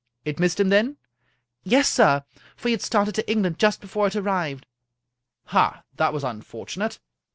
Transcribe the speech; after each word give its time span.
"It 0.25 0.39
missed 0.39 0.59
him, 0.59 0.69
then?"" 0.69 0.97
Yes, 1.63 1.87
sir, 1.87 2.23
for 2.55 2.69
he 2.69 2.71
had 2.71 2.81
started 2.81 3.13
to 3.13 3.29
England 3.31 3.59
just 3.59 3.79
before 3.79 4.07
it 4.07 4.15
arrived."" 4.15 4.65
Ha 5.53 5.75
I 5.77 5.83
that 5.97 6.11
was 6.11 6.23
unfortunate. 6.23 6.97